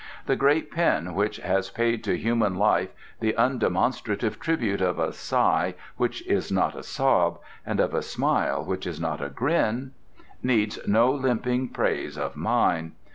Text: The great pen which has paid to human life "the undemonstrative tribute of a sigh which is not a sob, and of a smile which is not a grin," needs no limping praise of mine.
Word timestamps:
The 0.25 0.35
great 0.35 0.71
pen 0.71 1.13
which 1.13 1.37
has 1.37 1.69
paid 1.69 2.03
to 2.05 2.17
human 2.17 2.55
life 2.55 2.89
"the 3.19 3.33
undemonstrative 3.35 4.39
tribute 4.39 4.81
of 4.81 4.97
a 4.97 5.13
sigh 5.13 5.75
which 5.95 6.25
is 6.25 6.51
not 6.51 6.75
a 6.75 6.81
sob, 6.81 7.37
and 7.67 7.79
of 7.79 7.93
a 7.93 8.01
smile 8.01 8.65
which 8.65 8.87
is 8.87 8.99
not 8.99 9.21
a 9.21 9.29
grin," 9.29 9.91
needs 10.41 10.79
no 10.87 11.11
limping 11.11 11.69
praise 11.69 12.17
of 12.17 12.35
mine. 12.35 12.93